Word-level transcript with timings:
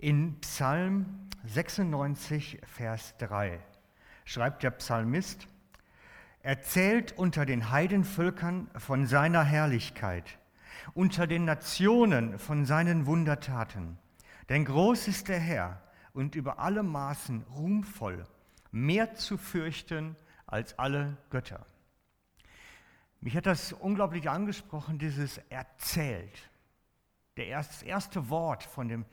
In 0.00 0.38
Psalm 0.42 1.06
96, 1.44 2.60
Vers 2.62 3.16
3 3.18 3.58
schreibt 4.24 4.62
der 4.62 4.70
Psalmist, 4.70 5.48
erzählt 6.40 7.18
unter 7.18 7.44
den 7.44 7.72
Heidenvölkern 7.72 8.70
von 8.76 9.08
seiner 9.08 9.42
Herrlichkeit, 9.42 10.38
unter 10.94 11.26
den 11.26 11.44
Nationen 11.46 12.38
von 12.38 12.64
seinen 12.64 13.06
Wundertaten. 13.06 13.98
Denn 14.48 14.64
groß 14.64 15.08
ist 15.08 15.26
der 15.26 15.40
Herr 15.40 15.82
und 16.12 16.36
über 16.36 16.60
alle 16.60 16.84
Maßen 16.84 17.42
ruhmvoll, 17.56 18.24
mehr 18.70 19.16
zu 19.16 19.36
fürchten 19.36 20.14
als 20.46 20.78
alle 20.78 21.16
Götter. 21.28 21.66
Mich 23.20 23.36
hat 23.36 23.46
das 23.46 23.72
unglaublich 23.72 24.30
angesprochen, 24.30 25.00
dieses 25.00 25.38
erzählt. 25.48 26.48
Das 27.34 27.82
erste 27.82 28.30
Wort 28.30 28.62
von 28.62 28.88
dem 28.88 29.04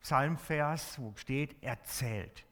Psalmvers, 0.00 0.98
wo 0.98 1.14
steht, 1.16 1.62
erzählt. 1.62 2.46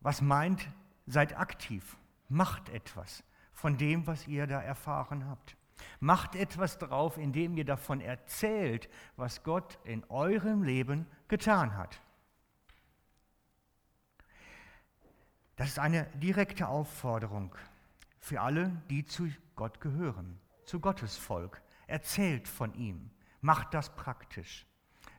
Was 0.00 0.20
meint, 0.20 0.68
seid 1.06 1.36
aktiv, 1.36 1.96
macht 2.28 2.68
etwas 2.68 3.24
von 3.52 3.76
dem, 3.78 4.06
was 4.06 4.26
ihr 4.26 4.46
da 4.46 4.60
erfahren 4.60 5.28
habt. 5.28 5.56
Macht 6.00 6.34
etwas 6.34 6.78
drauf, 6.78 7.18
indem 7.18 7.56
ihr 7.56 7.64
davon 7.64 8.00
erzählt, 8.00 8.88
was 9.16 9.42
Gott 9.42 9.78
in 9.84 10.04
eurem 10.10 10.62
Leben 10.62 11.06
getan 11.28 11.76
hat. 11.76 12.00
Das 15.56 15.68
ist 15.68 15.78
eine 15.78 16.04
direkte 16.14 16.68
Aufforderung 16.68 17.54
für 18.18 18.40
alle, 18.40 18.70
die 18.90 19.04
zu 19.04 19.30
Gott 19.54 19.80
gehören, 19.80 20.40
zu 20.64 20.80
Gottes 20.80 21.16
Volk. 21.16 21.62
Erzählt 21.86 22.48
von 22.48 22.74
ihm, 22.74 23.10
macht 23.40 23.72
das 23.72 23.94
praktisch. 23.94 24.66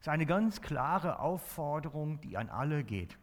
Ist 0.05 0.09
eine 0.09 0.27
ganz 0.27 0.61
klare 0.61 1.17
Aufforderung, 1.17 2.21
die 2.21 2.37
an 2.37 2.49
alle 2.49 2.83
geht. 2.83 3.17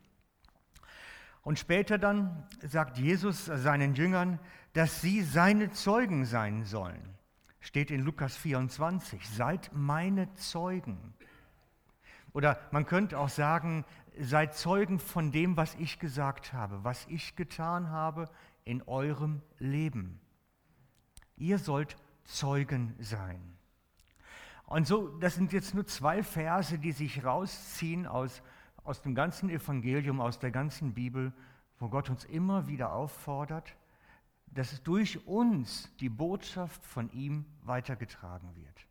Und 1.42 1.61
später 1.61 1.97
dann 1.97 2.44
sagt 2.61 2.98
Jesus 2.98 3.44
seinen 3.44 3.94
Jüngern, 3.94 4.41
dass 4.72 5.00
sie 5.00 5.22
seine 5.22 5.70
Zeugen 5.70 6.25
sein 6.25 6.64
sollen. 6.64 7.00
Steht 7.60 7.92
in 7.92 8.00
Lukas 8.00 8.36
24, 8.36 9.30
seid 9.30 9.70
meine 9.72 10.34
Zeugen. 10.34 11.14
Oder 12.33 12.58
man 12.72 12.84
könnte 12.84 13.16
auch 13.16 13.28
sagen, 13.28 13.84
seid 14.19 14.56
Zeugen 14.56 14.98
von 14.98 15.30
dem, 15.30 15.56
was 15.56 15.77
ich 15.77 16.00
gesagt 16.00 16.53
habe, 16.53 16.83
was 16.83 17.06
ich 17.06 17.36
getan 17.36 17.91
habe 17.91 18.28
in 18.64 18.83
eurem 18.88 19.41
Leben. 19.60 20.19
Ihr 21.36 21.60
sollt 21.60 21.97
Zeugen 22.25 22.97
sein. 22.98 23.61
Und 24.73 24.87
so, 24.87 25.09
das 25.19 25.34
sind 25.34 25.53
jetzt 25.53 25.75
nur 25.75 25.87
zwei 25.87 26.23
Verse, 26.23 26.78
die 26.78 26.92
sich 26.92 27.23
rausziehen 27.23 28.06
aus, 28.06 28.41
aus 28.84 29.03
dem 29.03 29.15
ganzen 29.15 29.51
Evangelium, 29.51 30.19
aus 30.19 30.39
der 30.39 30.51
ganzen 30.51 30.95
Bibel, 30.95 31.34
wo 31.78 31.91
Gott 31.91 32.09
uns 32.09 32.25
immer 32.25 32.69
wieder 32.69 32.95
auffordert, 32.95 33.77
dass 34.47 34.83
durch 34.83 35.27
uns 35.27 35.95
die 36.00 36.09
Botschaft 36.09 36.87
von 36.87 37.12
ihm 37.12 37.45
weitergetragen 37.61 38.48
wird. 38.56 38.87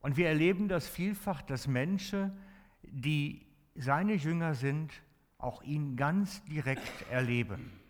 Und 0.00 0.18
wir 0.18 0.28
erleben 0.28 0.68
das 0.68 0.86
vielfach, 0.86 1.40
dass 1.40 1.66
Menschen, 1.66 2.38
die 2.82 3.46
seine 3.74 4.16
Jünger 4.16 4.54
sind, 4.54 4.92
auch 5.38 5.62
ihn 5.62 5.96
ganz 5.96 6.44
direkt 6.44 7.10
erleben. 7.10 7.80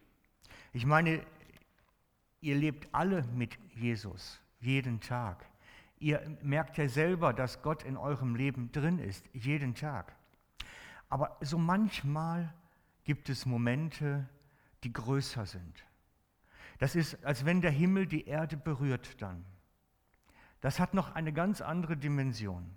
Ich 0.73 0.87
meine, 0.87 1.27
ihr 2.41 2.55
lebt 2.55 2.87
alle 2.95 3.25
mit 3.35 3.59
Jesus 3.75 4.41
jeden 4.61 5.01
Tag. 5.01 5.45
Ihr 5.99 6.39
merkt 6.43 6.77
ja 6.77 6.89
selber, 6.89 7.33
dass 7.33 7.63
Gott 7.63 7.83
in 7.83 7.97
eurem 7.97 8.35
Leben 8.35 8.71
drin 8.73 8.99
ist, 8.99 9.25
jeden 9.33 9.75
Tag. 9.75 10.15
Aber 11.09 11.37
so 11.41 11.59
manchmal 11.59 12.53
gibt 13.05 13.29
es 13.29 13.47
Momente, 13.47 14.29
die 14.85 14.93
größer 14.93 15.47
sind. 15.47 15.85
Das 16.79 16.95
ist, 16.95 17.25
als 17.25 17.45
wenn 17.45 17.61
der 17.61 17.71
Himmel 17.71 18.07
die 18.07 18.27
Erde 18.27 18.57
berührt 18.57 19.23
dann. 19.23 19.45
Das 20.61 20.81
hat 20.81 20.95
noch 20.95 21.15
eine 21.15 21.33
ganz 21.33 21.61
andere 21.61 21.97
Dimension. 21.97 22.71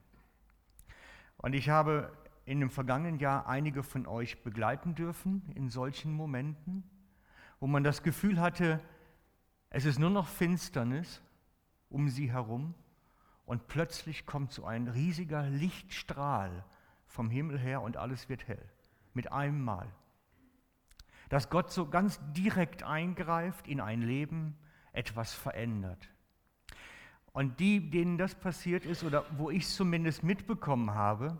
Und 1.38 1.54
ich 1.54 1.70
habe 1.70 2.12
in 2.46 2.60
dem 2.60 2.70
vergangenen 2.70 3.20
Jahr 3.20 3.48
einige 3.48 3.84
von 3.84 4.06
euch 4.08 4.42
begleiten 4.44 4.96
dürfen 4.96 5.52
in 5.56 5.70
solchen 5.70 6.14
Momenten, 6.14 6.84
wo 7.60 7.68
man 7.68 7.84
das 7.84 8.04
Gefühl 8.04 8.40
hatte, 8.40 8.80
es 9.70 9.86
ist 9.86 10.00
nur 10.00 10.10
noch 10.10 10.28
Finsternis 10.28 11.22
um 11.90 12.10
sie 12.10 12.32
herum 12.32 12.74
und 13.50 13.68
plötzlich 13.68 14.28
kommt 14.28 14.52
so 14.52 14.64
ein 14.64 14.88
riesiger 14.88 15.42
Lichtstrahl 15.42 16.64
vom 17.08 17.32
Himmel 17.32 17.58
her 17.58 17.82
und 17.82 17.98
alles 17.98 18.30
wird 18.30 18.48
hell. 18.48 18.64
Mit 19.16 19.32
einem 19.32 19.64
Mal. 19.64 19.88
Dass 21.30 21.50
Gott 21.50 21.72
so 21.72 21.90
ganz 21.90 22.20
direkt 22.34 22.84
eingreift 22.84 23.68
in 23.68 23.82
ein 23.82 24.04
Leben, 24.04 24.56
etwas 24.94 25.34
verändert. 25.34 26.12
Und 27.32 27.60
die, 27.60 27.90
denen 27.90 28.20
das 28.20 28.36
passiert 28.36 28.86
ist, 28.86 29.04
oder 29.04 29.26
wo 29.32 29.50
ich 29.50 29.64
es 29.64 29.76
zumindest 29.76 30.24
mitbekommen 30.24 30.94
habe, 30.94 31.36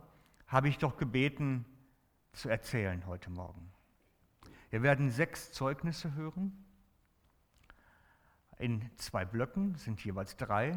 habe 0.48 0.68
ich 0.68 0.80
doch 0.80 0.98
gebeten 0.98 1.64
zu 2.34 2.50
erzählen 2.50 3.06
heute 3.06 3.30
Morgen. 3.30 3.72
Wir 4.72 4.82
werden 4.82 5.12
sechs 5.12 5.52
Zeugnisse 5.52 6.16
hören. 6.16 6.66
In 8.58 8.90
zwei 8.98 9.26
Blöcken 9.26 9.76
sind 9.76 10.04
jeweils 10.04 10.38
drei. 10.38 10.76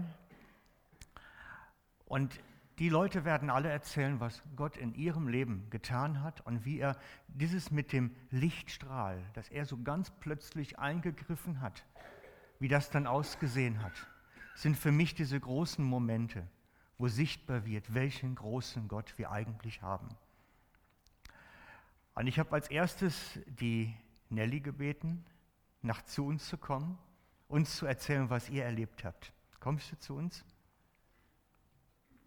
Und 2.12 2.39
die 2.78 2.91
Leute 2.91 3.25
werden 3.25 3.49
alle 3.49 3.71
erzählen, 3.71 4.21
was 4.21 4.43
Gott 4.55 4.77
in 4.77 4.93
ihrem 4.93 5.28
Leben 5.28 5.71
getan 5.71 6.23
hat 6.23 6.43
und 6.43 6.67
wie 6.67 6.78
er 6.78 6.99
dieses 7.28 7.71
mit 7.71 7.91
dem 7.91 8.15
Lichtstrahl, 8.31 9.25
dass 9.33 9.49
er 9.49 9.65
so 9.65 9.83
ganz 9.83 10.11
plötzlich 10.21 10.78
eingegriffen 10.78 11.62
hat, 11.62 11.87
wie 12.59 12.69
das 12.69 12.91
dann 12.91 13.06
ausgesehen 13.06 13.83
hat, 13.83 13.95
sind 14.55 14.77
für 14.77 14.93
mich 14.93 15.15
diese 15.15 15.41
großen 15.41 15.83
Momente 15.83 16.47
wo 16.99 17.09
sichtbar 17.09 17.65
wird, 17.65 17.95
welchen 17.95 18.34
großen 18.34 18.89
Gott 18.89 19.17
wir 19.17 19.31
eigentlich 19.31 19.81
haben. 19.81 20.09
Und 22.15 22.27
ich 22.27 22.39
habe 22.39 22.53
als 22.53 22.69
erstes 22.69 23.41
die 23.47 23.97
Nelly 24.29 24.61
gebeten, 24.61 25.25
nach 25.81 26.03
zu 26.03 26.27
uns 26.27 26.47
zu 26.47 26.59
kommen, 26.59 26.99
uns 27.49 27.75
zu 27.75 27.87
erzählen, 27.87 28.29
was 28.29 28.50
ihr 28.50 28.65
erlebt 28.65 29.03
habt. 29.03 29.33
Kommst 29.61 29.91
du 29.93 29.99
zu 29.99 30.15
uns? 30.15 30.44